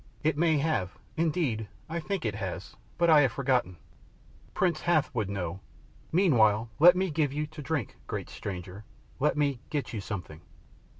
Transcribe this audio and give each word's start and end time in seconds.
"It 0.23 0.35
may 0.35 0.57
have; 0.57 0.97
indeed 1.15 1.67
I 1.87 1.99
think 1.99 2.25
it 2.25 2.33
has, 2.33 2.75
but 2.97 3.07
I 3.07 3.21
have 3.21 3.33
forgotten. 3.33 3.77
Prince 4.55 4.81
Hath 4.81 5.13
would 5.13 5.29
know! 5.29 5.59
Meanwhile 6.11 6.71
let 6.79 6.95
me 6.95 7.11
give 7.11 7.31
you 7.31 7.45
to 7.45 7.61
drink, 7.61 7.97
great 8.07 8.27
stranger, 8.27 8.83
let 9.19 9.37
me 9.37 9.59
get 9.69 9.93
you 9.93 10.01
something." 10.01 10.41